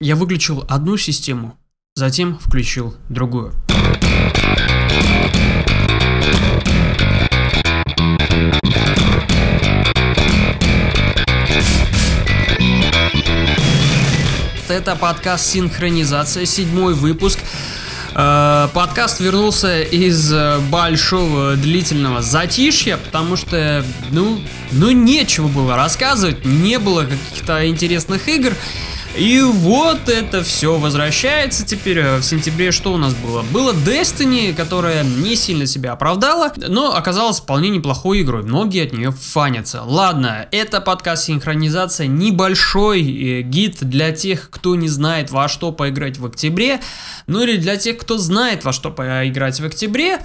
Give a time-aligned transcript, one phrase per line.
[0.00, 1.58] Я выключил одну систему,
[1.96, 3.52] затем включил другую.
[14.68, 17.40] Это подкаст «Синхронизация», седьмой выпуск.
[18.14, 24.40] Э, Подкаст вернулся из э, большого длительного затишья, потому что, ну,
[24.70, 28.54] ну нечего было рассказывать, не было каких-то интересных игр.
[29.18, 32.70] И вот это все возвращается теперь э, в сентябре.
[32.70, 33.42] Что у нас было?
[33.42, 38.44] Было Destiny, которая не сильно себя оправдала, но оказалась вполне неплохой игрой.
[38.44, 39.82] Многие от нее фанятся.
[39.82, 46.18] Ладно, это подкаст синхронизация, небольшой э, гид для тех, кто не знает во что поиграть
[46.18, 46.80] в октябре,
[47.26, 50.20] ну или для тех, кто знает во что поиграть в октябре.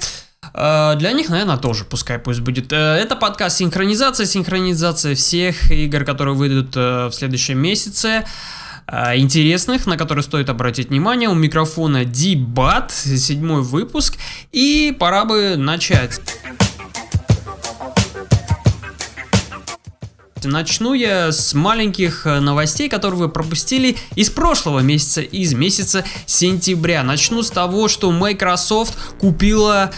[0.53, 2.71] Э, Для них, наверное, тоже, пускай пусть будет.
[2.71, 8.23] Это подкаст синхронизация, синхронизация всех игр, которые выйдут в следующем месяце
[8.89, 11.29] интересных, на которые стоит обратить внимание.
[11.29, 14.17] У микрофона Дебат, седьмой выпуск,
[14.51, 16.19] и пора бы начать.
[20.45, 27.03] Начну я с маленьких э, новостей, которые вы пропустили из прошлого месяца, из месяца сентября.
[27.03, 29.91] Начну с того, что Microsoft купила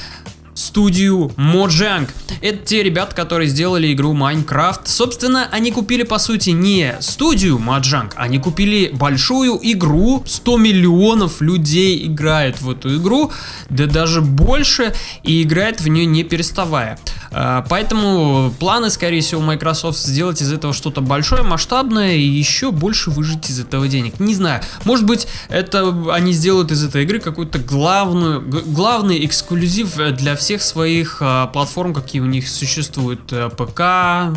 [0.56, 2.10] студию Mojang.
[2.42, 4.82] Это те ребята, которые сделали игру Minecraft.
[4.86, 10.24] Собственно, они купили, по сути, не студию Mojang, они купили большую игру.
[10.26, 13.32] 100 миллионов людей играет в эту игру,
[13.70, 16.98] да даже больше, и играет в нее не переставая.
[17.38, 23.10] А, Поэтому планы, скорее всего, Microsoft сделать из этого что-то большое, масштабное и еще больше
[23.12, 24.22] выжить из этого денег.
[24.22, 30.12] Не знаю, может быть, это они сделают из этой игры какую-то главную, главный эксклюзив э,
[30.12, 33.34] для всех своих а, платформ, какие у них существуют.
[33.34, 34.34] Э, ПК,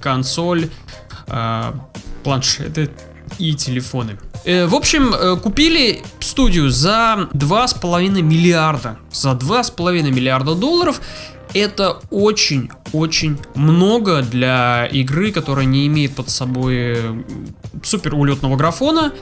[0.00, 0.70] консоль,
[1.26, 1.74] а,
[2.22, 2.90] планшеты
[3.38, 4.18] и телефоны.
[4.44, 8.98] Э, В общем, э, купили студию за 2,5 миллиарда.
[9.12, 11.00] За 2,5 миллиарда долларов.
[11.54, 17.24] Это очень-очень много для игры, которая не имеет под собой
[17.82, 19.12] супер улетного графона.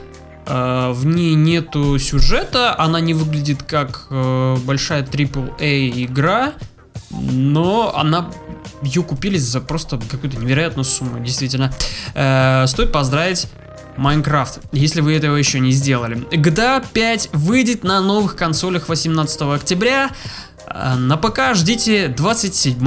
[0.45, 6.53] Э, В ней нету сюжета, она не выглядит как э, большая AAA игра,
[7.09, 8.31] но она
[8.81, 11.71] ее купили за просто какую-то невероятную сумму, действительно.
[12.15, 13.47] Э, стоит поздравить
[13.97, 16.17] Майнкрафт, если вы этого еще не сделали.
[16.31, 20.11] GTA 5 выйдет на новых консолях 18 октября.
[20.73, 22.79] А На ПК ждите 27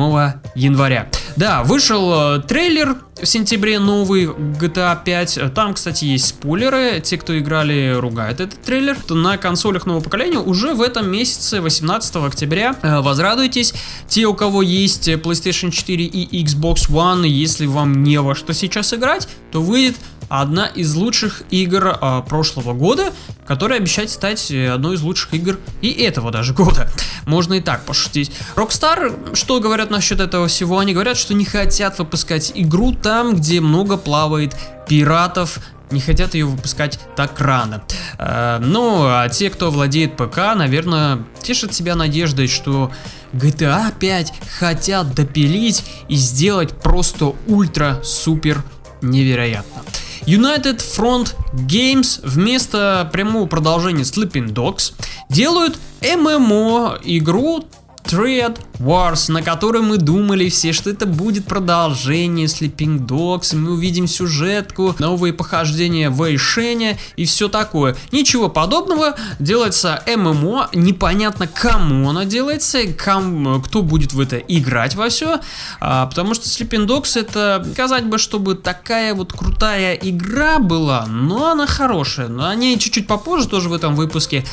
[0.55, 1.09] января.
[1.37, 5.55] Да, вышел э, трейлер в сентябре новый GTA 5.
[5.55, 7.01] Там, кстати, есть спойлеры.
[7.01, 8.97] Те, кто играли, ругают этот трейлер.
[9.11, 13.75] На консолях нового поколения уже в этом месяце, 18 октября, э, возрадуйтесь.
[14.09, 18.95] Те, у кого есть PlayStation 4 и Xbox One, если вам не во что сейчас
[18.95, 19.97] играть, то выйдет
[20.29, 23.13] одна из лучших игр а, прошлого года,
[23.47, 26.91] которая обещает стать э, одной из лучших игр и этого даже года.
[27.27, 28.33] Можно и так пошутить.
[28.57, 30.79] Rockstar, что говорят насчет этого всего?
[30.79, 34.57] Они говорят, что не хотят выпускать игру там, где много плавает
[34.89, 35.59] пиратов,
[35.91, 37.83] не хотят ее выпускать так рано.
[38.19, 42.91] Э, Ну, а те, кто владеет ПК, наверное, тешат себя надеждой, что
[43.33, 48.63] GTA 5 хотят допилить и сделать просто ультра-супер
[49.03, 49.83] невероятно.
[50.27, 54.95] United Front Games вместо прямого продолжения Sleeping Dogs
[55.29, 57.65] делают ММО игру
[58.05, 64.07] Triad Wars, на которой мы думали все, что это будет продолжение Sleeping Dogs, мы увидим
[64.07, 67.97] сюжетку, новые похождения Вэйшеня и все такое.
[68.13, 75.09] Ничего подобного, делается ММО, непонятно кому оно делается, ком- кто будет в это играть во
[75.09, 75.41] все,
[75.81, 81.51] а, потому что Sleeping Dogs это, сказать бы, чтобы такая вот крутая игра была, но
[81.51, 84.45] она хорошая, но о ней чуть-чуть попозже тоже в этом выпуске.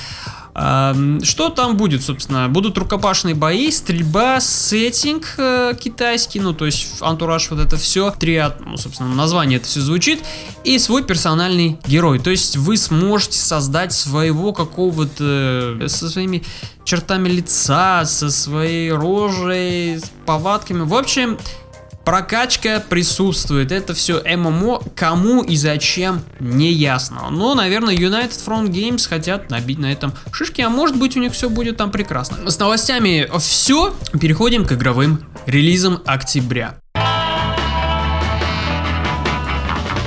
[0.53, 2.49] Что там будет, собственно?
[2.49, 8.59] Будут рукопашные бои, стрельба, сеттинг э, китайский, ну, то есть антураж, вот это все, триад,
[8.65, 10.21] ну, собственно, название это все звучит,
[10.65, 12.19] и свой персональный герой.
[12.19, 16.43] То есть вы сможете создать своего какого-то, э, со своими
[16.83, 20.81] чертами лица, со своей рожей, повадками.
[20.81, 21.37] В общем,
[22.03, 27.29] Прокачка присутствует, это все ММО, кому и зачем, не ясно.
[27.29, 31.33] Но, наверное, United Front Games хотят набить на этом шишки, а может быть у них
[31.33, 32.49] все будет там прекрасно.
[32.49, 36.80] С новостями все, переходим к игровым релизам октября.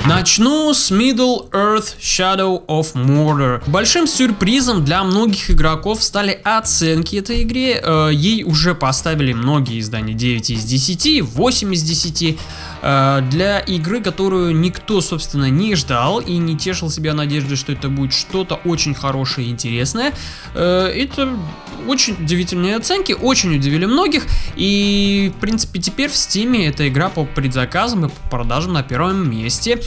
[0.07, 3.63] Начну с Middle Earth Shadow of Mordor.
[3.65, 7.81] Большим сюрпризом для многих игроков стали оценки этой игре.
[7.83, 12.37] Э, ей уже поставили многие издания 9 из 10, 8 из 10.
[12.85, 17.89] Э, для игры, которую никто, собственно, не ждал и не тешил себя надеждой, что это
[17.89, 20.13] будет что-то очень хорошее и интересное.
[20.53, 21.35] Э, это
[21.87, 24.27] очень удивительные оценки, очень удивили многих.
[24.55, 29.31] И, в принципе, теперь в Steam эта игра по предзаказам и по продажам на первом
[29.31, 29.81] месте.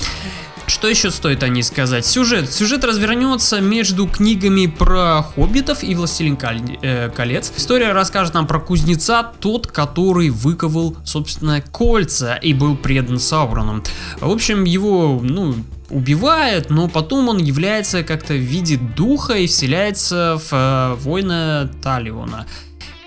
[0.69, 2.05] Что еще стоит о ней сказать?
[2.05, 2.53] Сюжет.
[2.53, 6.38] Сюжет развернется между книгами про хоббитов и Властелин
[6.82, 7.53] э, колец.
[7.56, 13.82] История расскажет нам про кузнеца, тот, который выковал, собственно, кольца и был предан Саурону.
[14.20, 15.55] В общем, его, ну,
[15.88, 22.47] убивает, но потом он является как-то в виде духа и вселяется в э, воина Талиона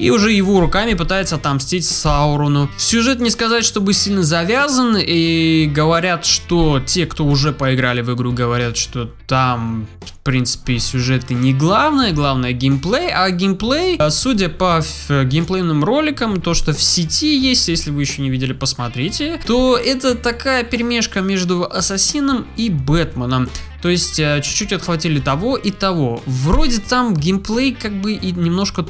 [0.02, 2.70] и уже его руками пытается отомстить Саурону.
[2.78, 8.32] Сюжет не сказать, чтобы сильно завязан, и говорят, что те, кто уже поиграли в игру,
[8.32, 14.82] говорят, что там, в принципе, сюжеты не главное, главное геймплей, а геймплей, э, судя по
[15.08, 20.16] геймплейным роликам, то, что в сети есть, если вы еще не видели, посмотрите, то это
[20.16, 23.50] такая перемешка между Ассасином и Бэтменом.
[23.82, 26.22] То есть э, чуть-чуть отхватили того и того.
[26.26, 28.84] Вроде там геймплей как бы и немножко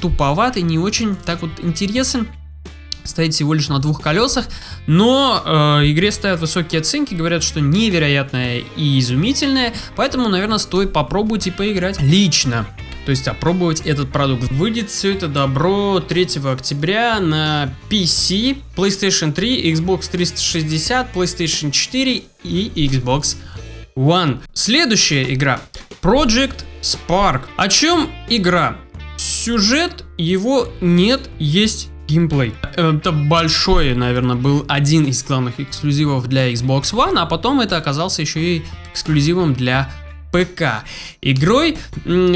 [0.58, 2.28] и не очень так вот интересен
[3.04, 4.46] стоит всего лишь на двух колесах,
[4.88, 11.48] но э, игре ставят высокие оценки, говорят, что невероятная и изумительная, поэтому, наверное, стоит попробовать
[11.48, 12.68] и поиграть лично.
[13.06, 14.52] То есть опробовать этот продукт.
[14.52, 22.88] Выйдет все это добро 3 октября на PC, PlayStation 3, Xbox 360, PlayStation 4 и
[22.88, 23.38] Xbox.
[24.54, 25.62] Следующая игра.
[26.02, 27.42] Project Spark.
[27.58, 28.78] О чем игра?
[29.18, 32.54] Сюжет его нет, есть геймплей.
[32.76, 38.22] Это большой, наверное, был один из главных эксклюзивов для Xbox One, а потом это оказался
[38.22, 39.92] еще и эксклюзивом для
[40.32, 40.84] ПК.
[41.22, 41.78] Игрой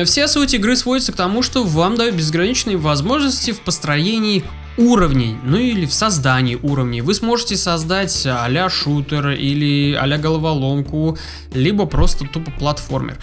[0.06, 4.44] вся суть игры сводится к тому, что вам дают безграничные возможности в построении
[4.78, 7.02] уровней, ну или в создании уровней.
[7.02, 11.18] Вы сможете создать а шутер или а головоломку,
[11.54, 13.18] либо просто тупо платформер.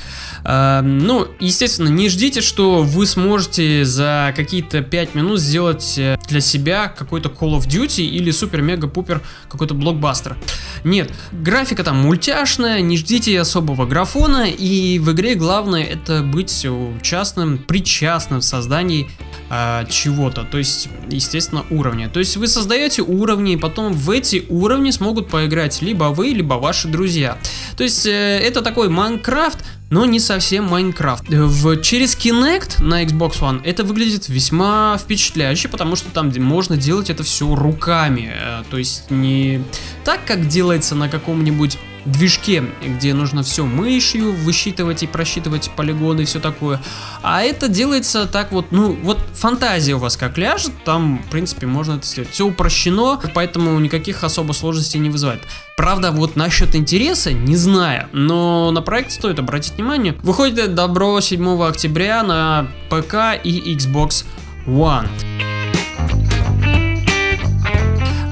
[0.45, 6.41] Э, ну, естественно, не ждите, что вы сможете за какие-то 5 минут сделать э, для
[6.41, 10.37] себя какой-то Call of Duty или супер-мега-пупер какой-то блокбастер.
[10.85, 17.59] Нет, графика там мультяшная, не ждите особого графона, и в игре главное это быть участным,
[17.59, 19.11] причастным в создании
[19.51, 22.09] э, чего-то, то есть, естественно, уровня.
[22.09, 26.55] То есть вы создаете уровни, и потом в эти уровни смогут поиграть либо вы, либо
[26.55, 27.39] ваши друзья.
[27.77, 31.29] То есть э, это такой Майнкрафт, но не совсем Майнкрафт.
[31.29, 37.11] В, через Kinect на Xbox One это выглядит весьма впечатляюще, потому что там можно делать
[37.11, 38.33] это все руками.
[38.35, 39.63] Э, то есть не
[40.05, 46.25] так, как делается на каком-нибудь движке, где нужно все мышью высчитывать и просчитывать полигоны и
[46.25, 46.81] все такое.
[47.23, 51.67] А это делается так вот, ну, вот фантазия у вас как ляжет, там, в принципе,
[51.67, 52.31] можно это сделать.
[52.31, 55.43] Все упрощено, поэтому никаких особо сложностей не вызывает.
[55.77, 60.17] Правда, вот насчет интереса, не знаю, но на проект стоит обратить внимание.
[60.23, 64.25] Выходит добро 7 октября на ПК и Xbox
[64.67, 65.09] One.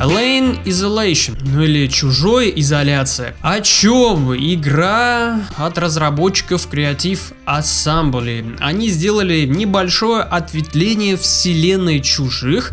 [0.05, 3.35] Lane Isolation, ну или чужой изоляция.
[3.43, 4.35] О чем?
[4.35, 8.57] Игра от разработчиков Creative Assembly.
[8.61, 12.73] Они сделали небольшое ответвление вселенной чужих,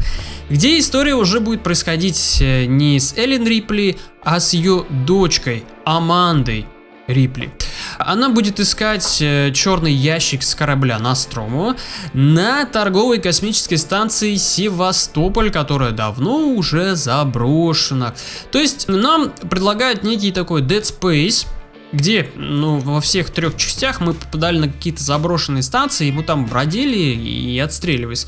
[0.50, 6.66] где история уже будет происходить э, не с Эллен Рипли, а с ее дочкой Амандой
[7.08, 7.52] Рипли.
[7.98, 11.76] Она будет искать э, черный ящик с корабля Настрому
[12.14, 18.14] на торговой космической станции Севастополь, которая давно уже заброшена.
[18.52, 21.48] То есть нам предлагают некий такой Dead Space,
[21.92, 26.46] где, ну, во всех трех частях мы попадали на какие-то заброшенные станции, и мы там
[26.46, 28.28] бродили и отстреливались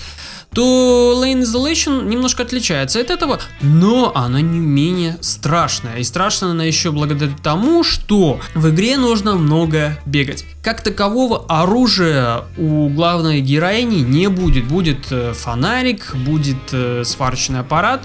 [0.53, 5.97] то Lane Isolation немножко отличается от этого, но она не менее страшная.
[5.97, 10.45] И страшная она еще благодаря тому, что в игре нужно много бегать.
[10.63, 14.65] Как такового оружия у главной героини не будет.
[14.65, 18.01] Будет э, фонарик, будет э, сварочный аппарат,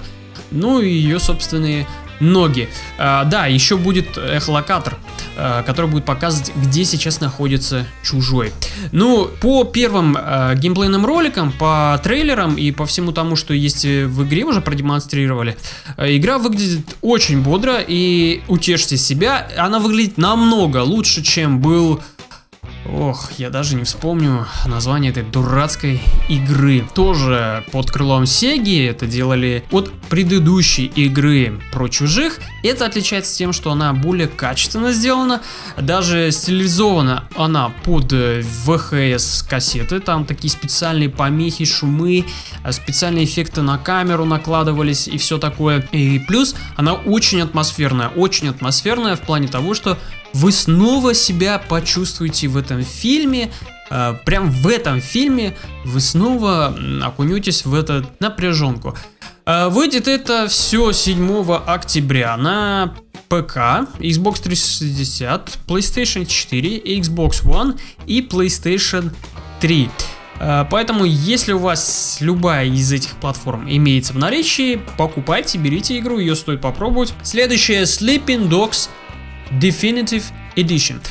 [0.51, 1.87] ну и ее собственные
[2.19, 2.69] ноги.
[2.97, 4.97] А, да, еще будет эхолокатор,
[5.37, 8.51] а, который будет показывать, где сейчас находится чужой.
[8.91, 14.23] Ну, по первым а, геймплейным роликам, по трейлерам и по всему тому, что есть в
[14.23, 15.57] игре, уже продемонстрировали,
[15.97, 22.01] игра выглядит очень бодро и утешьте себя, она выглядит намного лучше, чем был
[22.87, 26.85] Ох, я даже не вспомню название этой дурацкой игры.
[26.93, 32.39] Тоже под крылом Sega это делали от предыдущей игры про чужих.
[32.63, 35.41] Это отличается тем, что она более качественно сделана.
[35.77, 39.99] Даже стилизована она под VHS кассеты.
[39.99, 42.25] Там такие специальные помехи, шумы,
[42.69, 45.81] специальные эффекты на камеру накладывались и все такое.
[45.91, 48.09] И плюс она очень атмосферная.
[48.09, 49.97] Очень атмосферная в плане того, что
[50.35, 53.51] вы снова себя почувствуете в этом фильме,
[53.89, 58.97] э, прям в этом фильме вы снова окунетесь в эту напряженку.
[59.45, 62.95] Э, выйдет это все 7 октября на
[63.29, 69.11] ПК, Xbox 360, PlayStation 4, Xbox One и PlayStation
[69.61, 69.89] 3.
[70.41, 76.19] Э, поэтому, если у вас любая из этих платформ имеется в наличии, покупайте, берите игру,
[76.19, 77.13] ее стоит попробовать.
[77.23, 78.89] Следующее Sleeping Dogs
[79.51, 80.23] Definitive
[80.55, 81.01] Edition.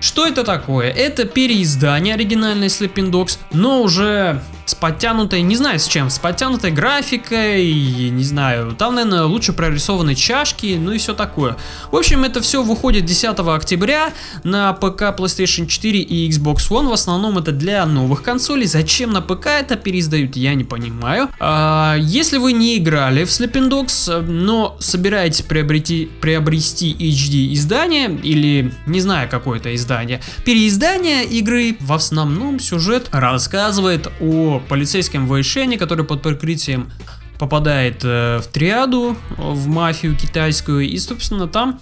[0.00, 0.90] Что это такое?
[0.90, 6.70] Это переиздание оригинальной Sleeping Dogs, но уже с подтянутой, не знаю с чем, с подтянутой
[6.70, 11.56] графикой, не знаю, там, наверное, лучше прорисованы чашки, ну и все такое.
[11.90, 14.12] В общем, это все выходит 10 октября
[14.44, 19.20] на ПК, PlayStation 4 и Xbox One, в основном это для новых консолей, зачем на
[19.20, 21.28] ПК это переиздают, я не понимаю.
[21.40, 28.72] А, если вы не играли в Sleeping Dogs, но собираетесь приобрети, приобрести HD издание, или
[28.86, 36.22] не знаю какое-то издание, переиздание игры, в основном сюжет рассказывает о полицейском Вэйшене, который под
[36.22, 36.90] прикрытием
[37.40, 41.80] попадает э, в триаду, в мафию китайскую, и, собственно, там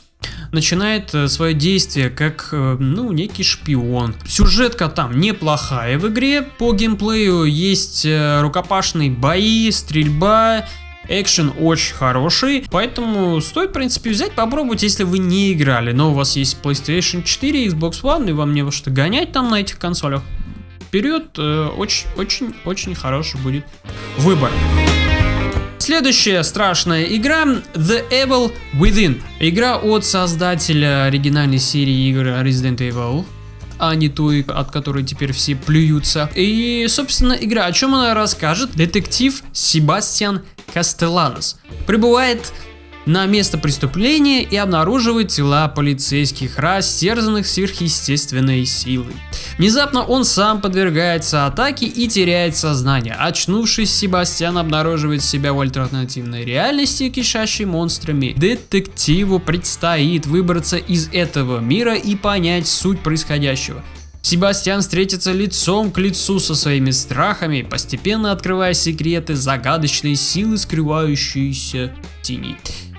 [0.52, 4.14] начинает э, свое действие как, э, ну, некий шпион.
[4.26, 10.64] Сюжетка там неплохая в игре, по геймплею есть рукопашные бои, стрельба,
[11.08, 16.14] экшен очень хороший, поэтому стоит, в принципе, взять, попробовать, если вы не играли, но у
[16.14, 19.78] вас есть PlayStation 4, Xbox One, и вам не во что гонять там на этих
[19.78, 20.22] консолях,
[20.88, 23.64] вперед, очень-очень-очень хороший будет
[24.16, 24.50] выбор.
[25.78, 29.20] Следующая страшная игра The Evil Within.
[29.38, 33.24] Игра от создателя оригинальной серии игр Resident Evil
[33.78, 36.28] а не той, от которой теперь все плюются.
[36.34, 38.72] И, собственно, игра, о чем она расскажет?
[38.72, 40.42] Детектив Себастьян
[40.74, 42.52] Кастеланос прибывает
[43.08, 49.14] на место преступления и обнаруживает тела полицейских, растерзанных сверхъестественной силой.
[49.56, 53.14] Внезапно он сам подвергается атаке и теряет сознание.
[53.14, 58.34] Очнувшись, Себастьян обнаруживает себя в альтернативной реальности, кишащей монстрами.
[58.36, 63.82] Детективу предстоит выбраться из этого мира и понять суть происходящего.
[64.20, 72.22] Себастьян встретится лицом к лицу со своими страхами, постепенно открывая секреты загадочной силы, скрывающейся в
[72.22, 72.56] тени.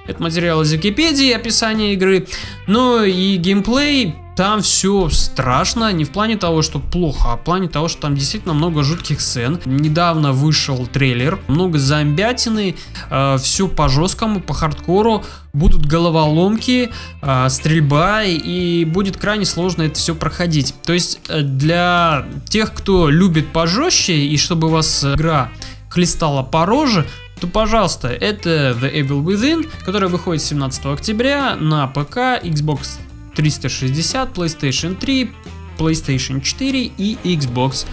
[0.10, 2.26] Это материал из Википедии, описание игры.
[2.66, 7.70] Ну и геймплей, там все страшно, не в плане того, что плохо, а в плане
[7.70, 9.60] того, что там действительно много жутких сцен.
[9.66, 12.76] Недавно вышел трейлер, много зомбятины,
[13.12, 15.24] э, все по жесткому, по хардкору,
[15.54, 16.90] будут головоломки,
[17.22, 20.74] э, стрельба и будет крайне сложно это все проходить.
[20.86, 25.52] То есть э, для тех, кто любит пожестче и чтобы у вас игра
[25.90, 27.06] хлестала по роже,
[27.40, 33.00] то пожалуйста, это The Evil Within, который выходит 17 октября на ПК, Xbox
[33.36, 35.32] 360, PlayStation 3,
[35.78, 37.86] PlayStation 4 и Xbox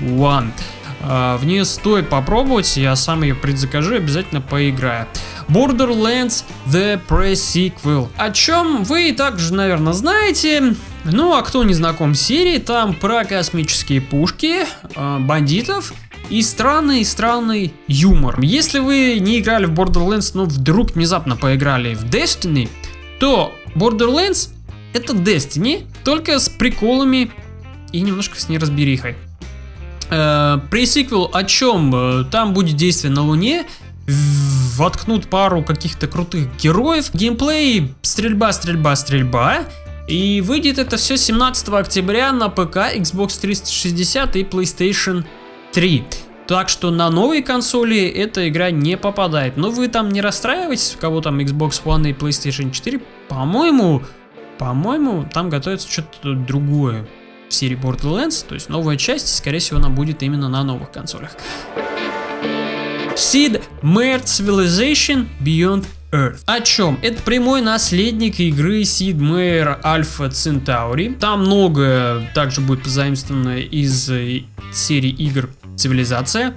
[0.00, 0.50] One.
[1.00, 5.06] А, в нее стоит попробовать, я сам ее предзакажу, обязательно поиграю.
[5.48, 8.08] Borderlands The Pre-Sequel.
[8.16, 10.74] О чем вы также, наверное, знаете.
[11.04, 15.92] Ну, а кто не знаком с серией, там про космические пушки, а, бандитов
[16.30, 18.40] и странный-странный юмор.
[18.40, 22.68] Если вы не играли в Borderlands, но вдруг внезапно поиграли в Destiny,
[23.20, 24.50] то Borderlands
[24.92, 27.30] это Destiny, только с приколами
[27.92, 29.16] и немножко с неразберихой.
[30.10, 31.94] Э, пресиквел о чем?
[31.94, 33.66] Э, там будет действие на Луне,
[34.76, 39.64] воткнут пару каких-то крутых героев, геймплей, стрельба, стрельба, стрельба.
[40.06, 45.26] И выйдет это все 17 октября на ПК, Xbox 360 и PlayStation
[45.72, 46.04] 3.
[46.46, 49.56] Так что на новые консоли эта игра не попадает.
[49.56, 53.00] Но вы там не расстраивайтесь, у кого там Xbox One и PlayStation 4.
[53.28, 54.02] По-моему,
[54.58, 57.06] по-моему, там готовится что-то другое
[57.48, 58.46] в серии Borderlands.
[58.48, 61.36] То есть новая часть, скорее всего, она будет именно на новых консолях.
[63.14, 66.38] Seed Meir Civilization Beyond Earth.
[66.46, 66.98] О чем?
[67.02, 71.14] Это прямой наследник игры Sid Meier Alpha Centauri.
[71.18, 76.54] Там многое также будет позаимствовано из э, серии игр Цивилизация.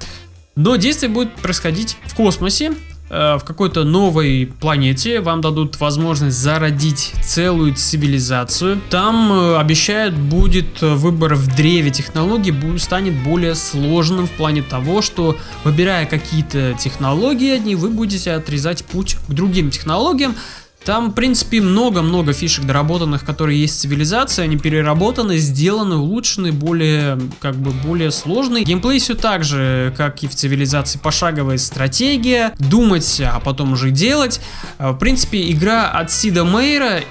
[0.56, 2.74] Но действие будет происходить в космосе.
[3.10, 8.82] э, в какой-то новой планете, вам дадут возможность зародить целую цивилизацию.
[8.90, 15.38] Там э, обещают будет выбор в древе технологий станет более сложным в плане того, что
[15.66, 20.36] выбирая какие-то технологии одни, вы будете отрезать путь к другим технологиям,
[20.84, 27.20] там, в принципе, много-много фишек доработанных, которые есть в цивилизации, они переработаны, сделаны, улучшены, более,
[27.40, 28.64] как бы, более сложные.
[28.64, 34.42] Геймплей все так же, как и в цивилизации, пошаговая стратегия, думать, а потом уже делать.
[34.80, 37.02] А, в принципе, игра от Сида Мейра,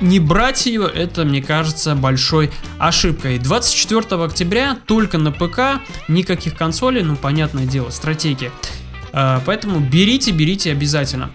[0.00, 3.38] не брать ее, это, мне кажется, большой ошибкой.
[3.38, 8.50] 24 октября только на ПК, никаких консолей, ну, понятное дело, стратегия.
[9.12, 11.30] А, поэтому берите, берите обязательно.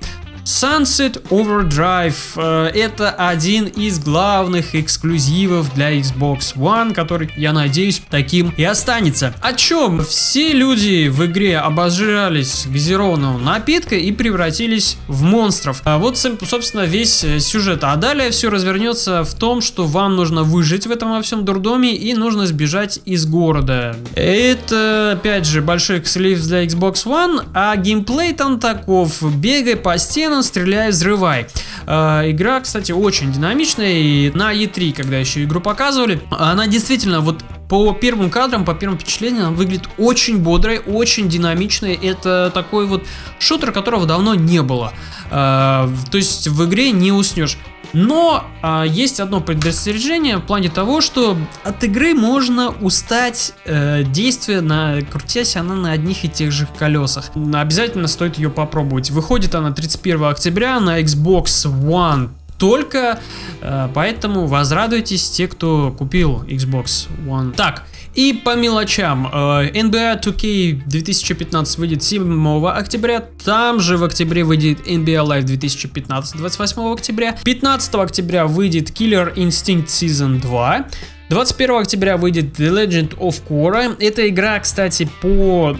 [0.46, 8.54] Sunset Overdrive э, это один из главных эксклюзивов для Xbox One, который, я надеюсь, таким
[8.56, 9.34] и останется.
[9.42, 10.06] О чем?
[10.06, 15.82] Все люди в игре обожрались газированного напитка и превратились в монстров.
[15.84, 17.84] А вот, собственно, весь э, сюжет.
[17.84, 21.96] А далее все развернется в том, что вам нужно выжить в этом во всем дурдоме
[21.96, 23.96] и нужно сбежать из города.
[24.14, 29.24] Это, опять же, большой эксклюзив для Xbox One, а геймплей там таков.
[29.24, 31.48] Бегай по стенам Кэнон, стреляй, взрывай.
[31.88, 37.42] Э, игра, кстати, очень динамичная, и на E3, когда еще игру показывали, она действительно вот
[37.70, 41.94] по первым кадрам, по первым впечатлениям, она выглядит очень бодрой, очень динамичной.
[41.94, 43.06] Это такой вот
[43.39, 44.92] шутер, которого давно не было.
[45.32, 47.58] Э, то есть в игре не уснешь.
[47.94, 54.62] Но а, есть одно предостережение в плане того, что от игры можно устать э, действия,
[54.62, 57.32] на, крутясь она на одних и тех же колесах.
[57.54, 59.12] Обязательно стоит ее попробовать.
[59.12, 63.20] Выходит она 31 октября на Xbox One только,
[63.62, 67.54] э, поэтому возрадуйтесь те, кто купил Xbox One.
[67.54, 67.84] Так,
[68.16, 75.26] и по мелочам, NBA 2K 2015 выйдет 7 октября, там же в октябре выйдет NBA
[75.26, 80.86] Live 2015 28 октября, 15 октября выйдет Killer Instinct Season 2,
[81.30, 83.96] 21 октября выйдет The Legend of Korra.
[84.00, 85.76] Это игра, кстати, по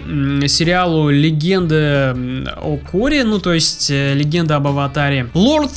[0.46, 2.16] сериалу Легенда
[2.60, 5.28] о Коре, ну то есть э, Легенда об Аватаре.
[5.34, 5.70] Lord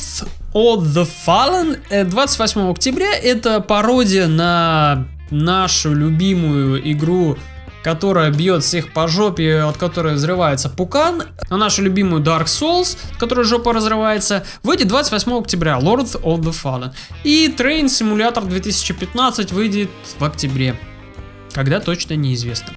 [0.54, 7.36] of the Fallen 28 э, октября это пародия на нашу любимую игру,
[7.82, 13.44] которая бьет всех по жопе, от которой взрывается пукан, на нашу любимую Dark Souls, которая
[13.44, 16.92] жопа разрывается, выйдет 28 октября Lord of the Fallen.
[17.24, 20.76] И Train Simulator 2015 выйдет в октябре.
[21.52, 22.74] Когда точно неизвестно.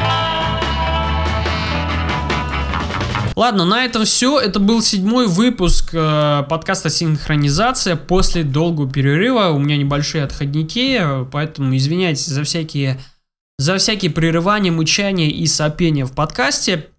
[3.36, 4.40] Ладно, на этом все.
[4.40, 9.50] Это был седьмой выпуск э, подкаста «Синхронизация» после долгого перерыва.
[9.50, 13.00] У меня небольшие отходники, поэтому извиняйтесь за всякие,
[13.58, 16.93] за всякие прерывания, мычания и сопения в подкасте.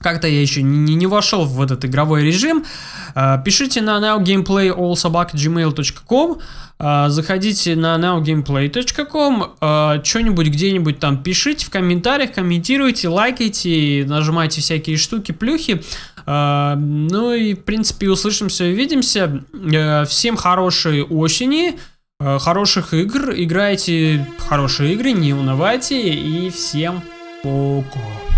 [0.00, 2.64] Как-то я еще не, не вошел в этот игровой режим.
[3.14, 6.38] Э, пишите на nowgameplayallsobaka.gmail.com
[6.78, 14.96] э, Заходите на nowgameplay.com э, Что-нибудь где-нибудь там пишите в комментариях, комментируйте, лайкайте, нажимайте всякие
[14.96, 15.82] штуки, плюхи.
[16.28, 19.44] Ну и, в принципе, услышимся, увидимся.
[20.08, 21.78] Всем хорошей осени,
[22.18, 23.32] хороших игр.
[23.32, 26.00] Играйте хорошие игры, не унывайте.
[26.00, 27.00] И всем
[27.44, 28.35] пока.